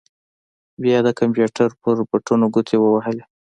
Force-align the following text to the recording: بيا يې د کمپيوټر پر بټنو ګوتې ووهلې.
بيا 0.81 0.97
يې 1.01 1.05
د 1.07 1.09
کمپيوټر 1.19 1.69
پر 1.81 1.95
بټنو 2.09 2.45
ګوتې 2.53 2.77
ووهلې. 2.79 3.23